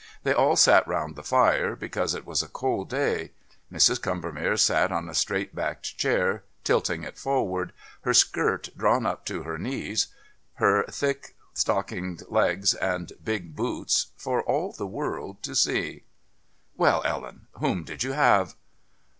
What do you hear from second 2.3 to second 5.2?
a cold day. Mrs. Combermere sat on a